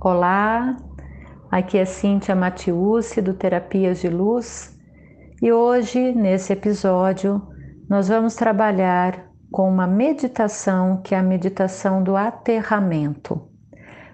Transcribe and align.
Olá, 0.00 0.76
aqui 1.50 1.78
é 1.78 1.84
Cíntia 1.86 2.34
Matiusi 2.34 3.22
do 3.22 3.32
Terapias 3.32 4.00
de 4.00 4.08
Luz 4.10 4.78
e 5.40 5.50
hoje, 5.50 6.12
nesse 6.12 6.52
episódio, 6.52 7.40
nós 7.88 8.08
vamos 8.08 8.34
trabalhar 8.34 9.30
com 9.50 9.66
uma 9.66 9.86
meditação 9.86 11.00
que 11.02 11.14
é 11.14 11.18
a 11.18 11.22
meditação 11.22 12.02
do 12.02 12.16
aterramento. 12.16 13.48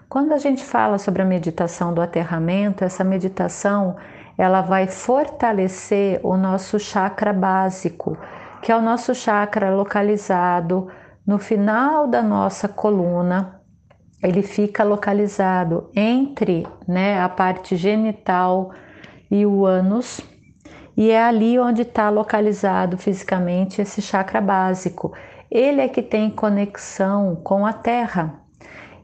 Quando 0.08 0.32
a 0.32 0.38
gente 0.38 0.62
fala 0.62 0.96
sobre 0.96 1.22
a 1.22 1.26
meditação 1.26 1.92
do 1.92 2.00
aterramento, 2.00 2.84
essa 2.84 3.02
meditação 3.02 3.96
ela 4.38 4.60
vai 4.60 4.86
fortalecer 4.86 6.20
o 6.22 6.36
nosso 6.36 6.78
chakra 6.78 7.32
básico, 7.32 8.16
que 8.62 8.70
é 8.70 8.76
o 8.76 8.82
nosso 8.82 9.12
chakra 9.12 9.74
localizado 9.74 10.88
no 11.26 11.38
final 11.38 12.06
da 12.06 12.22
nossa 12.22 12.68
coluna 12.68 13.59
ele 14.22 14.42
fica 14.42 14.84
localizado 14.84 15.90
entre 15.94 16.66
né, 16.86 17.20
a 17.20 17.28
parte 17.28 17.76
genital 17.76 18.72
e 19.30 19.46
o 19.46 19.64
ânus, 19.64 20.20
e 20.96 21.10
é 21.10 21.22
ali 21.22 21.58
onde 21.58 21.82
está 21.82 22.10
localizado 22.10 22.98
fisicamente 22.98 23.80
esse 23.80 24.02
chakra 24.02 24.40
básico. 24.40 25.12
Ele 25.50 25.80
é 25.80 25.88
que 25.88 26.02
tem 26.02 26.28
conexão 26.28 27.36
com 27.36 27.64
a 27.64 27.72
Terra. 27.72 28.34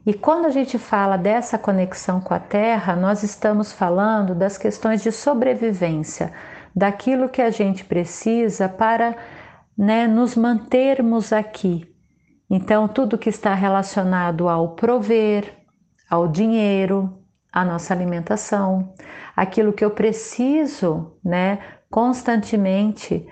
E 0.05 0.12
quando 0.12 0.47
a 0.47 0.51
gente 0.51 0.79
fala 0.79 1.16
dessa 1.16 1.59
conexão 1.59 2.21
com 2.21 2.35
a 2.35 2.38
Terra, 2.38 2.95
nós 2.95 3.23
estamos 3.23 3.73
falando 3.73 4.35
das 4.35 4.59
questões 4.59 5.02
de 5.02 5.10
sobrevivência, 5.10 6.33
daquilo 6.74 7.29
que 7.29 7.41
a 7.41 7.51
gente 7.51 7.85
precisa 7.85 8.69
para 8.69 9.16
né, 9.77 10.07
nos 10.07 10.37
mantermos 10.37 11.33
aqui, 11.33 11.93
então, 12.49 12.87
tudo 12.87 13.19
que 13.19 13.29
está 13.29 13.55
relacionado 13.55 14.49
ao 14.49 14.71
prover, 14.71 15.53
ao 16.09 16.29
dinheiro, 16.29 17.19
à 17.53 17.65
nossa 17.65 17.93
alimentação, 17.93 18.95
aquilo 19.35 19.73
que 19.73 19.85
eu 19.85 19.91
preciso, 19.91 21.13
né, 21.25 21.59
constantemente 21.91 23.27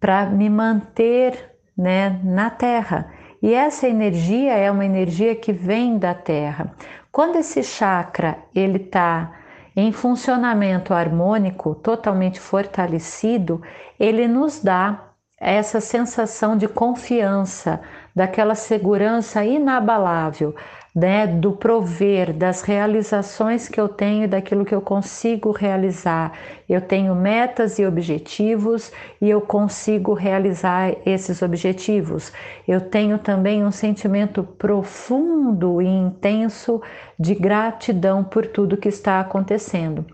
para 0.00 0.26
me 0.26 0.50
manter, 0.50 1.56
né, 1.76 2.20
na 2.24 2.50
terra. 2.50 3.12
E 3.40 3.54
essa 3.54 3.88
energia 3.88 4.54
é 4.54 4.70
uma 4.70 4.84
energia 4.84 5.34
que 5.36 5.52
vem 5.52 5.98
da 5.98 6.14
terra. 6.14 6.74
Quando 7.12 7.36
esse 7.36 7.62
chakra 7.62 8.38
ele 8.54 8.78
está 8.78 9.32
em 9.76 9.92
funcionamento 9.92 10.94
harmônico, 10.94 11.74
totalmente 11.74 12.40
fortalecido, 12.40 13.62
ele 14.00 14.26
nos 14.26 14.60
dá 14.60 15.06
essa 15.38 15.80
sensação 15.80 16.56
de 16.56 16.66
confiança, 16.66 17.80
daquela 18.16 18.54
segurança 18.54 19.44
inabalável, 19.44 20.54
né, 20.94 21.26
do 21.26 21.52
prover, 21.52 22.32
das 22.32 22.62
realizações 22.62 23.68
que 23.68 23.78
eu 23.78 23.86
tenho, 23.86 24.26
daquilo 24.26 24.64
que 24.64 24.74
eu 24.74 24.80
consigo 24.80 25.50
realizar. 25.50 26.32
Eu 26.66 26.80
tenho 26.80 27.14
metas 27.14 27.78
e 27.78 27.84
objetivos 27.84 28.90
e 29.20 29.28
eu 29.28 29.42
consigo 29.42 30.14
realizar 30.14 30.94
esses 31.04 31.42
objetivos. 31.42 32.32
Eu 32.66 32.80
tenho 32.80 33.18
também 33.18 33.62
um 33.62 33.70
sentimento 33.70 34.42
profundo 34.42 35.82
e 35.82 35.86
intenso 35.86 36.80
de 37.18 37.34
gratidão 37.34 38.24
por 38.24 38.46
tudo 38.46 38.78
que 38.78 38.88
está 38.88 39.20
acontecendo. 39.20 40.06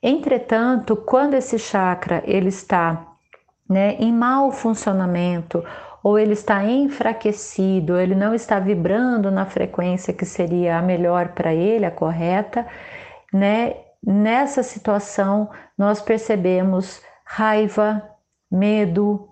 Entretanto, 0.00 0.94
quando 0.94 1.34
esse 1.34 1.58
chakra 1.58 2.22
ele 2.24 2.50
está 2.50 3.08
né, 3.68 3.96
em 3.98 4.12
mau 4.12 4.52
funcionamento, 4.52 5.64
ou 6.08 6.18
ele 6.18 6.32
está 6.32 6.64
enfraquecido, 6.64 7.98
ele 7.98 8.14
não 8.14 8.34
está 8.34 8.58
vibrando 8.58 9.30
na 9.30 9.44
frequência 9.44 10.14
que 10.14 10.24
seria 10.24 10.78
a 10.78 10.82
melhor 10.82 11.34
para 11.34 11.52
ele, 11.52 11.84
a 11.84 11.90
correta, 11.90 12.66
né? 13.30 13.76
Nessa 14.02 14.62
situação, 14.62 15.50
nós 15.76 16.00
percebemos 16.00 17.02
raiva, 17.26 18.02
medo, 18.50 19.28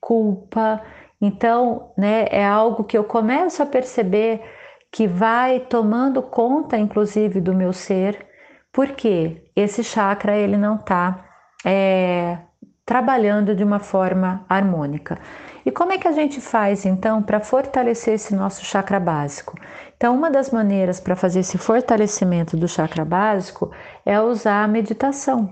culpa. 0.00 0.82
Então, 1.20 1.92
né, 1.96 2.26
é 2.30 2.44
algo 2.44 2.82
que 2.82 2.98
eu 2.98 3.04
começo 3.04 3.62
a 3.62 3.66
perceber 3.66 4.42
que 4.90 5.06
vai 5.06 5.60
tomando 5.60 6.20
conta, 6.22 6.76
inclusive, 6.76 7.40
do 7.40 7.54
meu 7.54 7.72
ser, 7.72 8.26
porque 8.72 9.48
esse 9.54 9.84
chakra 9.84 10.36
ele 10.36 10.56
não 10.56 10.74
está 10.74 11.24
é, 11.64 12.38
trabalhando 12.86 13.52
de 13.52 13.64
uma 13.64 13.80
forma 13.80 14.46
harmônica. 14.48 15.18
E 15.64 15.72
como 15.72 15.90
é 15.90 15.98
que 15.98 16.06
a 16.06 16.12
gente 16.12 16.40
faz 16.40 16.86
então 16.86 17.20
para 17.20 17.40
fortalecer 17.40 18.14
esse 18.14 18.32
nosso 18.32 18.64
chakra 18.64 19.00
básico? 19.00 19.58
Então, 19.96 20.14
uma 20.14 20.30
das 20.30 20.52
maneiras 20.52 21.00
para 21.00 21.16
fazer 21.16 21.40
esse 21.40 21.58
fortalecimento 21.58 22.56
do 22.56 22.68
chakra 22.68 23.04
básico 23.04 23.72
é 24.04 24.20
usar 24.20 24.62
a 24.62 24.68
meditação. 24.68 25.50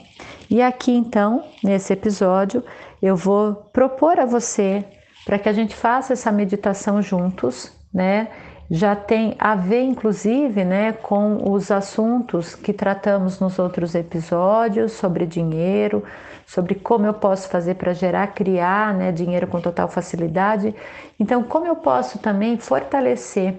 E 0.49 0.63
aqui 0.63 0.93
então, 0.93 1.45
nesse 1.65 1.93
episódio, 1.93 2.63
eu 3.03 3.17
vou 3.17 3.55
propor 3.73 4.21
a 4.21 4.25
você 4.25 4.85
para 5.27 5.39
que 5.39 5.49
a 5.49 5.53
gente 5.53 5.75
faça 5.75 6.13
essa 6.13 6.31
meditação 6.31 7.03
juntos, 7.03 7.73
né? 7.93 8.29
Já 8.75 8.97
tem 8.97 9.37
a 9.39 9.55
ver, 9.55 9.83
inclusive, 9.83 10.65
né, 10.65 10.93
com 10.95 11.53
os 11.53 11.71
assuntos 11.71 12.57
que 12.57 12.73
tratamos 12.73 13.39
nos 13.39 13.57
outros 13.57 13.95
episódios 13.95 14.91
sobre 14.91 15.27
dinheiro, 15.27 16.03
sobre 16.45 16.75
como 16.75 17.07
eu 17.07 17.15
posso 17.15 17.49
fazer 17.49 17.77
para 17.77 17.93
gerar, 17.93 18.27
criar 18.35 18.93
né, 18.93 19.13
dinheiro 19.13 19.47
com 19.47 19.61
total 19.61 19.87
facilidade. 19.87 20.75
Então, 21.21 21.45
como 21.45 21.69
eu 21.69 21.77
posso 21.77 22.19
também 22.19 22.59
fortalecer 22.59 23.55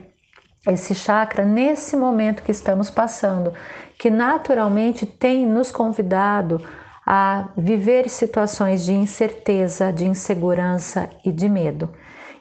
esse 0.68 0.94
chakra 0.94 1.46
nesse 1.46 1.96
momento 1.96 2.44
que 2.44 2.52
estamos 2.52 2.90
passando, 2.90 3.54
que 3.98 4.10
naturalmente 4.10 5.06
tem 5.06 5.46
nos 5.46 5.72
convidado 5.72 6.62
a 7.06 7.48
viver 7.56 8.10
situações 8.10 8.84
de 8.84 8.92
incerteza, 8.92 9.94
de 9.94 10.06
insegurança 10.06 11.10
e 11.24 11.32
de 11.32 11.48
medo. 11.48 11.90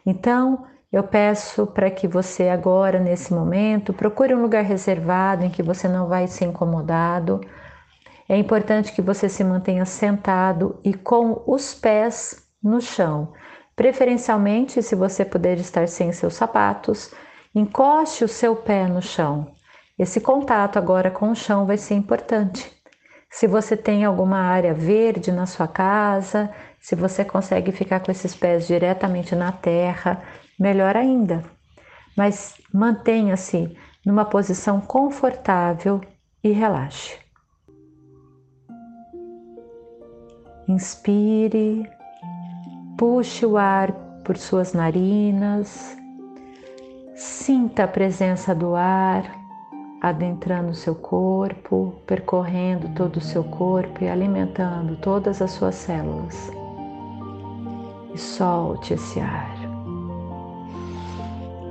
Então, 0.04 0.66
eu 0.94 1.02
peço 1.02 1.66
para 1.66 1.90
que 1.90 2.06
você 2.06 2.48
agora, 2.48 3.00
nesse 3.00 3.34
momento, 3.34 3.92
procure 3.92 4.32
um 4.32 4.40
lugar 4.40 4.62
reservado 4.62 5.44
em 5.44 5.50
que 5.50 5.60
você 5.60 5.88
não 5.88 6.06
vai 6.06 6.28
ser 6.28 6.44
incomodado. 6.44 7.40
É 8.28 8.36
importante 8.36 8.92
que 8.92 9.02
você 9.02 9.28
se 9.28 9.42
mantenha 9.42 9.84
sentado 9.84 10.78
e 10.84 10.94
com 10.94 11.42
os 11.48 11.74
pés 11.74 12.46
no 12.62 12.80
chão. 12.80 13.32
Preferencialmente, 13.74 14.80
se 14.84 14.94
você 14.94 15.24
puder 15.24 15.58
estar 15.58 15.88
sem 15.88 16.12
seus 16.12 16.34
sapatos, 16.34 17.12
encoste 17.52 18.22
o 18.22 18.28
seu 18.28 18.54
pé 18.54 18.86
no 18.86 19.02
chão. 19.02 19.48
Esse 19.98 20.20
contato 20.20 20.78
agora 20.78 21.10
com 21.10 21.28
o 21.28 21.34
chão 21.34 21.66
vai 21.66 21.76
ser 21.76 21.94
importante. 21.94 22.70
Se 23.28 23.48
você 23.48 23.76
tem 23.76 24.04
alguma 24.04 24.38
área 24.38 24.72
verde 24.72 25.32
na 25.32 25.44
sua 25.44 25.66
casa, 25.66 26.54
se 26.78 26.94
você 26.94 27.24
consegue 27.24 27.72
ficar 27.72 27.98
com 27.98 28.12
esses 28.12 28.32
pés 28.32 28.68
diretamente 28.68 29.34
na 29.34 29.50
terra, 29.50 30.22
melhor 30.58 30.96
ainda. 30.96 31.42
Mas 32.16 32.54
mantenha-se 32.72 33.76
numa 34.04 34.24
posição 34.24 34.80
confortável 34.80 36.00
e 36.42 36.50
relaxe. 36.50 37.18
Inspire, 40.68 41.88
puxe 42.96 43.44
o 43.44 43.56
ar 43.56 43.92
por 44.24 44.36
suas 44.36 44.72
narinas, 44.72 45.96
sinta 47.14 47.84
a 47.84 47.88
presença 47.88 48.54
do 48.54 48.74
ar 48.74 49.44
adentrando 50.04 50.74
seu 50.74 50.94
corpo, 50.94 51.94
percorrendo 52.06 52.90
todo 52.90 53.16
o 53.16 53.22
seu 53.22 53.42
corpo 53.42 54.04
e 54.04 54.08
alimentando 54.08 54.96
todas 54.96 55.40
as 55.40 55.52
suas 55.52 55.74
células. 55.76 56.36
E 58.12 58.18
solte 58.18 58.92
esse 58.92 59.18
ar. 59.18 59.53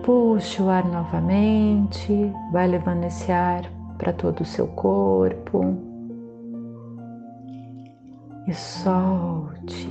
Puxe 0.03 0.61
o 0.61 0.69
ar 0.69 0.85
novamente, 0.85 2.29
vai 2.51 2.67
levando 2.67 3.05
esse 3.05 3.31
ar 3.31 3.63
para 3.97 4.11
todo 4.11 4.41
o 4.41 4.45
seu 4.45 4.67
corpo 4.67 5.77
e 8.45 8.53
solte. 8.53 9.89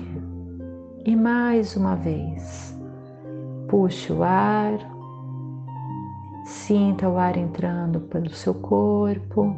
E 1.06 1.16
mais 1.16 1.76
uma 1.76 1.96
vez, 1.96 2.78
puxe 3.70 4.12
o 4.12 4.22
ar, 4.22 4.78
sinta 6.44 7.08
o 7.08 7.16
ar 7.16 7.38
entrando 7.38 7.98
pelo 8.00 8.28
seu 8.28 8.52
corpo, 8.52 9.56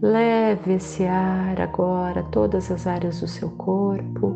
leve 0.00 0.76
esse 0.76 1.04
ar 1.04 1.60
agora 1.60 2.20
a 2.20 2.24
todas 2.24 2.70
as 2.70 2.86
áreas 2.86 3.20
do 3.20 3.28
seu 3.28 3.50
corpo 3.50 4.34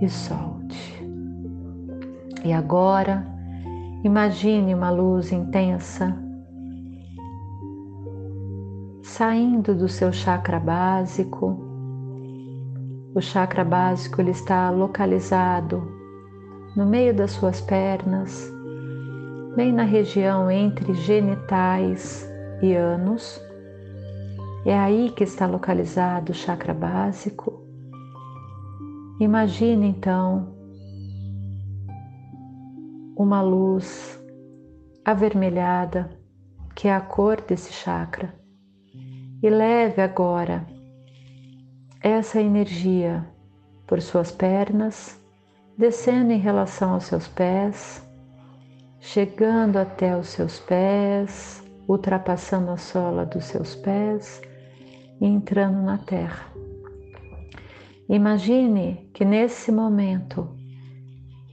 e 0.00 0.08
solte. 0.08 1.04
E 2.42 2.54
agora, 2.54 3.35
Imagine 4.04 4.74
uma 4.74 4.90
luz 4.90 5.32
intensa 5.32 6.26
saindo 9.16 9.74
do 9.74 9.88
seu 9.88 10.12
chakra 10.12 10.60
básico. 10.60 11.56
O 13.14 13.20
chakra 13.20 13.64
básico 13.64 14.20
ele 14.20 14.32
está 14.32 14.68
localizado 14.68 15.90
no 16.76 16.84
meio 16.84 17.14
das 17.14 17.30
suas 17.30 17.60
pernas, 17.60 18.52
bem 19.56 19.72
na 19.72 19.84
região 19.84 20.50
entre 20.50 20.92
genitais 20.92 22.28
e 22.60 22.74
ânus. 22.74 23.40
É 24.66 24.76
aí 24.78 25.10
que 25.10 25.24
está 25.24 25.46
localizado 25.46 26.32
o 26.32 26.34
chakra 26.34 26.74
básico. 26.74 27.62
Imagine 29.18 29.86
então 29.86 30.55
uma 33.16 33.40
luz 33.40 34.20
avermelhada, 35.02 36.10
que 36.74 36.86
é 36.86 36.94
a 36.94 37.00
cor 37.00 37.40
desse 37.40 37.72
chakra, 37.72 38.34
e 39.42 39.48
leve 39.48 40.02
agora 40.02 40.66
essa 42.02 42.40
energia 42.40 43.26
por 43.86 44.02
suas 44.02 44.30
pernas, 44.30 45.18
descendo 45.78 46.32
em 46.32 46.38
relação 46.38 46.92
aos 46.94 47.04
seus 47.04 47.26
pés, 47.26 48.06
chegando 49.00 49.78
até 49.78 50.16
os 50.16 50.28
seus 50.28 50.58
pés, 50.58 51.64
ultrapassando 51.88 52.70
a 52.70 52.76
sola 52.76 53.24
dos 53.24 53.44
seus 53.44 53.74
pés 53.76 54.42
e 55.20 55.26
entrando 55.26 55.80
na 55.80 55.96
terra. 55.98 56.46
Imagine 58.08 59.10
que 59.14 59.24
nesse 59.24 59.72
momento 59.72 60.48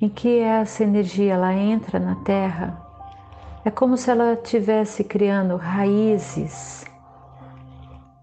em 0.01 0.09
que 0.09 0.39
essa 0.39 0.83
energia 0.83 1.33
ela 1.33 1.53
entra 1.53 1.99
na 1.99 2.15
terra, 2.15 2.81
é 3.65 3.71
como 3.71 3.95
se 3.95 4.11
ela 4.11 4.33
estivesse 4.33 5.03
criando 5.03 5.55
raízes. 5.55 6.85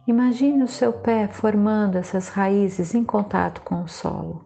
Imagine 0.07 0.65
o 0.65 0.69
seu 0.69 0.93
pé 0.93 1.29
formando 1.29 1.97
essas 1.97 2.29
raízes 2.29 2.95
em 2.95 3.05
contato 3.05 3.63
com 3.63 3.83
o 3.83 3.89
solo. 3.89 4.45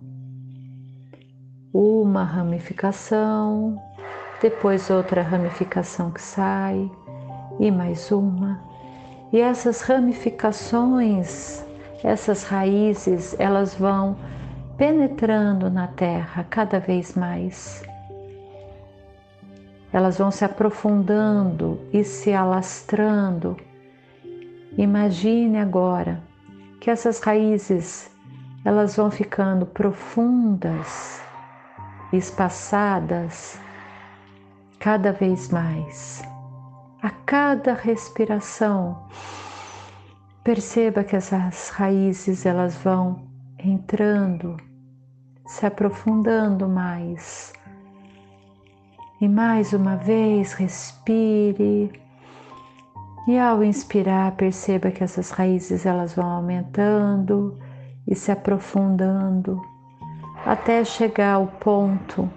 Uma 1.72 2.22
ramificação, 2.22 3.80
depois 4.40 4.90
outra 4.90 5.22
ramificação 5.22 6.10
que 6.10 6.22
sai, 6.22 6.90
e 7.58 7.70
mais 7.70 8.12
uma. 8.12 8.60
E 9.32 9.40
essas 9.40 9.80
ramificações, 9.80 11.64
essas 12.04 12.44
raízes, 12.44 13.34
elas 13.40 13.74
vão 13.74 14.16
penetrando 14.76 15.70
na 15.70 15.86
terra 15.88 16.44
cada 16.50 16.78
vez 16.80 17.14
mais 17.14 17.82
elas 19.94 20.18
vão 20.18 20.28
se 20.28 20.44
aprofundando 20.44 21.80
e 21.92 22.02
se 22.02 22.32
alastrando. 22.32 23.56
Imagine 24.76 25.58
agora 25.58 26.20
que 26.80 26.90
essas 26.90 27.20
raízes 27.20 28.10
elas 28.64 28.96
vão 28.96 29.08
ficando 29.08 29.64
profundas, 29.64 31.22
espaçadas 32.12 33.56
cada 34.80 35.12
vez 35.12 35.48
mais. 35.50 36.24
A 37.00 37.10
cada 37.10 37.72
respiração, 37.72 39.06
perceba 40.42 41.04
que 41.04 41.14
essas 41.14 41.68
raízes 41.68 42.44
elas 42.44 42.74
vão 42.78 43.22
entrando, 43.64 44.56
se 45.46 45.64
aprofundando 45.64 46.68
mais 46.68 47.52
e 49.20 49.28
mais 49.28 49.72
uma 49.72 49.96
vez 49.96 50.52
respire. 50.52 51.90
E 53.26 53.38
ao 53.38 53.64
inspirar, 53.64 54.32
perceba 54.32 54.90
que 54.90 55.02
essas 55.02 55.30
raízes 55.30 55.86
elas 55.86 56.14
vão 56.14 56.26
aumentando 56.26 57.58
e 58.06 58.14
se 58.14 58.30
aprofundando 58.30 59.62
até 60.44 60.84
chegar 60.84 61.36
ao 61.36 61.46
ponto 61.46 62.28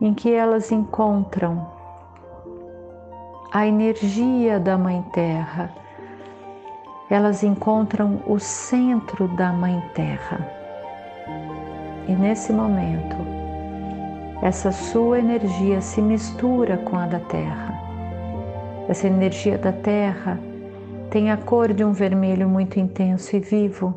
em 0.00 0.14
que 0.14 0.32
elas 0.32 0.70
encontram 0.70 1.68
a 3.52 3.66
energia 3.66 4.60
da 4.60 4.78
Mãe 4.78 5.02
Terra. 5.12 5.74
Elas 7.10 7.42
encontram 7.42 8.22
o 8.26 8.38
centro 8.38 9.26
da 9.28 9.52
Mãe 9.52 9.82
Terra. 9.94 10.57
E 12.08 12.12
nesse 12.12 12.54
momento, 12.54 13.16
essa 14.42 14.72
sua 14.72 15.18
energia 15.18 15.82
se 15.82 16.00
mistura 16.00 16.78
com 16.78 16.96
a 16.96 17.06
da 17.06 17.20
Terra. 17.20 17.74
Essa 18.88 19.06
energia 19.06 19.58
da 19.58 19.72
Terra 19.72 20.40
tem 21.10 21.30
a 21.30 21.36
cor 21.36 21.74
de 21.74 21.84
um 21.84 21.92
vermelho 21.92 22.48
muito 22.48 22.80
intenso 22.80 23.36
e 23.36 23.40
vivo, 23.40 23.92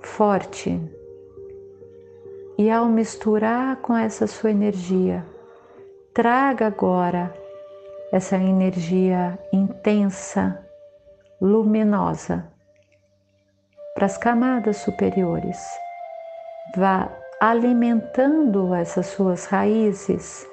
forte. 0.00 0.80
E 2.58 2.68
ao 2.68 2.86
misturar 2.86 3.76
com 3.76 3.96
essa 3.96 4.26
sua 4.26 4.50
energia, 4.50 5.24
traga 6.12 6.66
agora 6.66 7.32
essa 8.10 8.36
energia 8.36 9.38
intensa, 9.52 10.60
luminosa, 11.40 12.48
para 13.94 14.06
as 14.06 14.18
camadas 14.18 14.78
superiores. 14.78 15.83
Vá 16.72 17.08
alimentando 17.40 18.74
essas 18.74 19.06
suas 19.06 19.46
raízes. 19.46 20.48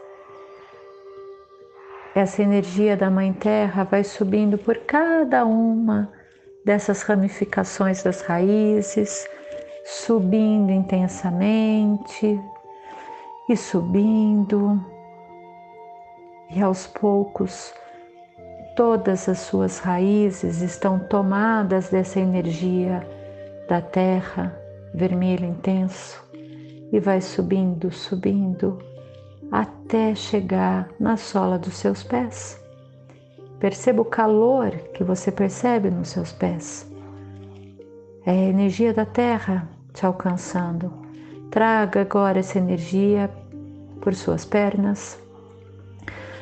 Essa 2.14 2.44
energia 2.44 2.98
da 2.98 3.10
Mãe 3.10 3.32
Terra 3.32 3.86
vai 3.86 4.04
subindo 4.04 4.58
por 4.58 4.78
cada 4.80 5.46
uma 5.46 6.12
dessas 6.66 7.02
ramificações 7.02 8.04
das 8.04 8.22
raízes, 8.22 9.28
subindo 9.86 10.72
intensamente 10.72 12.40
e 13.50 13.58
subindo, 13.58 14.80
e 16.52 16.62
aos 16.62 16.86
poucos 16.86 17.74
todas 18.76 19.28
as 19.30 19.40
suas 19.40 19.80
raízes 19.80 20.62
estão 20.62 21.00
tomadas 21.00 21.90
dessa 21.90 22.20
energia 22.20 23.08
da 23.68 23.82
terra 23.82 24.61
vermelho 24.94 25.46
intenso 25.46 26.24
e 26.92 27.00
vai 27.00 27.22
subindo, 27.22 27.92
subindo, 27.92 28.78
até 29.52 30.14
chegar 30.16 30.90
na 31.00 31.18
sola 31.18 31.58
dos 31.58 31.76
seus 31.76 32.04
pés. 32.04 32.62
Perceba 33.60 34.02
o 34.02 34.06
calor 34.06 34.72
que 34.94 35.04
você 35.04 35.32
percebe 35.32 35.90
nos 35.90 36.10
seus 36.10 36.32
pés. 36.32 36.90
É 38.26 38.32
a 38.32 38.50
energia 38.50 38.94
da 38.94 39.06
terra 39.06 39.68
te 39.94 40.06
alcançando. 40.06 40.92
Traga 41.50 42.02
agora 42.02 42.40
essa 42.40 42.58
energia 42.58 43.30
por 44.00 44.16
suas 44.16 44.46
pernas, 44.46 45.20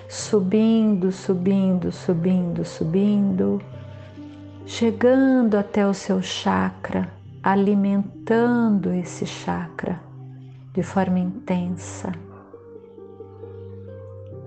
subindo, 0.08 1.12
subindo, 1.12 1.92
subindo, 1.92 2.64
subindo, 2.64 3.62
chegando 4.66 5.58
até 5.58 5.86
o 5.86 5.94
seu 5.94 6.22
chakra, 6.22 7.12
alimentando 7.42 8.94
esse 8.94 9.26
chakra 9.26 10.00
de 10.74 10.84
forma 10.84 11.20
intensa. 11.20 12.12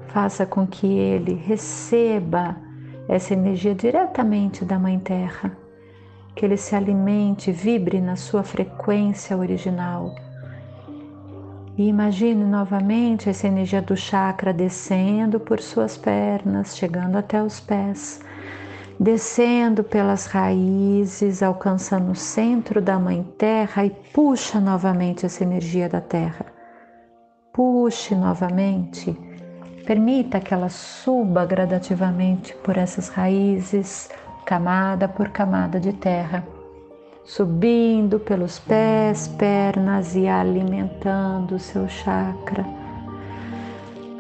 Faça 0.09 0.45
com 0.45 0.67
que 0.67 0.87
ele 0.87 1.35
receba 1.35 2.57
essa 3.09 3.33
energia 3.33 3.75
diretamente 3.75 4.65
da 4.65 4.79
Mãe 4.79 4.99
Terra, 4.99 5.57
que 6.35 6.45
ele 6.45 6.57
se 6.57 6.75
alimente, 6.75 7.51
vibre 7.51 8.01
na 8.01 8.17
sua 8.17 8.43
frequência 8.43 9.37
original. 9.37 10.15
E 11.77 11.89
imagine 11.89 12.45
novamente 12.45 13.31
essa 13.31 13.47
energia 13.47 13.81
do 13.81 13.97
chakra 13.97 14.53
descendo 14.53 15.41
por 15.41 15.61
suas 15.61 15.97
pernas, 15.97 16.77
chegando 16.77 17.17
até 17.17 17.43
os 17.43 17.59
pés 17.59 18.21
descendo 19.03 19.83
pelas 19.83 20.27
raízes, 20.27 21.43
alcançando 21.43 22.13
o 22.13 22.15
centro 22.15 22.81
da 22.81 23.01
Mãe 23.01 23.25
Terra 23.37 23.85
e 23.85 23.91
puxa 23.91 24.61
novamente 24.61 25.27
essa 25.27 25.43
energia 25.43 25.89
da 25.89 26.01
Terra. 26.01 26.47
Puxe 27.53 28.15
novamente, 28.15 29.13
permita 29.85 30.39
que 30.39 30.55
ela 30.55 30.69
suba 30.69 31.45
gradativamente 31.45 32.55
por 32.63 32.79
essas 32.79 33.09
raízes, 33.09 34.09
camada 34.47 35.09
por 35.09 35.31
camada 35.31 35.81
de 35.81 35.93
terra, 35.93 36.47
subindo 37.25 38.21
pelos 38.21 38.61
pés, 38.61 39.27
pernas 39.27 40.15
e 40.15 40.29
alimentando 40.29 41.57
o 41.57 41.59
seu 41.59 41.89
chakra 41.89 42.82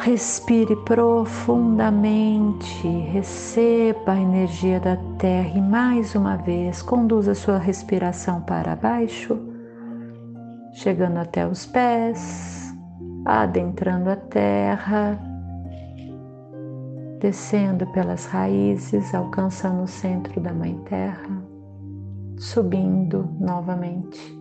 Respire 0.02 0.75
profundamente, 0.78 2.88
receba 3.12 4.14
a 4.14 4.21
energia 4.21 4.80
da 4.80 4.97
terra 5.16 5.56
e 5.56 5.61
mais 5.61 6.16
uma 6.16 6.35
vez 6.35 6.82
conduza 6.82 7.37
sua 7.37 7.56
respiração 7.56 8.40
para 8.40 8.75
baixo, 8.75 9.38
chegando 10.73 11.18
até 11.18 11.47
os 11.47 11.66
pés, 11.66 12.75
adentrando 13.25 14.11
a 14.11 14.16
terra, 14.16 15.16
descendo 17.21 17.87
pelas 17.92 18.26
raízes, 18.26 19.14
alcançando 19.14 19.85
o 19.85 19.88
centro 19.88 20.40
da 20.40 20.52
Mãe 20.52 20.76
Terra, 20.85 21.44
subindo 22.38 23.30
novamente. 23.38 24.37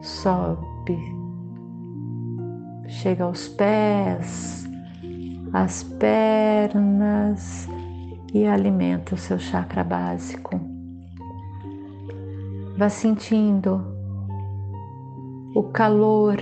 Sobe 0.00 0.98
chega 2.90 3.24
aos 3.24 3.48
pés, 3.48 4.68
as 5.52 5.82
pernas 5.82 7.68
e 8.34 8.46
alimenta 8.46 9.14
o 9.14 9.18
seu 9.18 9.38
chakra 9.38 9.84
básico. 9.84 10.60
Vá 12.76 12.88
sentindo 12.88 13.84
o 15.54 15.62
calor 15.64 16.38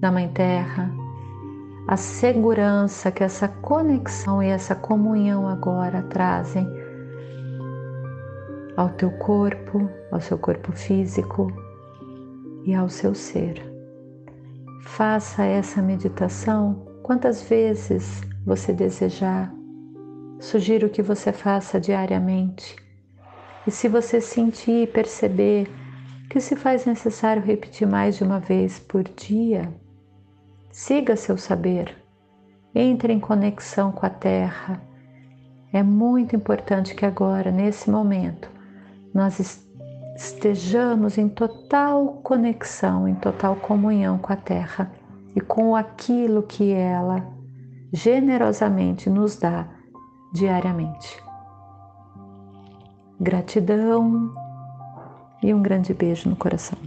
da 0.00 0.10
Mãe 0.10 0.28
Terra, 0.28 0.90
a 1.86 1.96
segurança 1.96 3.10
que 3.10 3.22
essa 3.22 3.46
conexão 3.48 4.42
e 4.42 4.48
essa 4.48 4.74
comunhão 4.74 5.46
agora 5.46 6.02
trazem 6.02 6.66
ao 8.76 8.88
teu 8.90 9.10
corpo, 9.12 9.88
ao 10.10 10.20
seu 10.20 10.38
corpo 10.38 10.72
físico 10.72 11.52
e 12.64 12.74
ao 12.74 12.88
seu 12.88 13.14
ser. 13.14 13.71
Faça 14.84 15.44
essa 15.44 15.80
meditação 15.80 16.86
quantas 17.02 17.42
vezes 17.42 18.20
você 18.44 18.72
desejar. 18.72 19.52
Sugiro 20.40 20.90
que 20.90 21.00
você 21.00 21.32
faça 21.32 21.80
diariamente. 21.80 22.76
E 23.66 23.70
se 23.70 23.88
você 23.88 24.20
sentir 24.20 24.82
e 24.82 24.86
perceber 24.86 25.70
que 26.28 26.40
se 26.40 26.56
faz 26.56 26.84
necessário 26.84 27.42
repetir 27.42 27.86
mais 27.86 28.16
de 28.16 28.24
uma 28.24 28.40
vez 28.40 28.80
por 28.80 29.04
dia, 29.04 29.72
siga 30.70 31.16
seu 31.16 31.38
saber. 31.38 31.96
Entre 32.74 33.12
em 33.12 33.20
conexão 33.20 33.92
com 33.92 34.04
a 34.04 34.10
Terra. 34.10 34.82
É 35.72 35.82
muito 35.82 36.34
importante 36.34 36.94
que 36.94 37.06
agora, 37.06 37.50
nesse 37.50 37.88
momento, 37.88 38.50
nós 39.14 39.64
estejamos 40.16 41.18
em 41.18 41.28
total 41.28 42.20
conexão, 42.22 43.08
em 43.08 43.14
total 43.14 43.56
comunhão 43.56 44.18
com 44.18 44.32
a 44.32 44.36
Terra 44.36 44.92
e 45.34 45.40
com 45.40 45.74
aquilo 45.74 46.42
que 46.42 46.72
ela 46.72 47.26
generosamente 47.92 49.08
nos 49.10 49.36
dá 49.36 49.66
diariamente. 50.32 51.22
Gratidão 53.20 54.34
e 55.42 55.52
um 55.52 55.62
grande 55.62 55.92
beijo 55.94 56.28
no 56.28 56.36
coração. 56.36 56.78